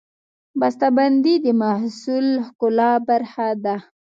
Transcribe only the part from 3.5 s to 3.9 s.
ده.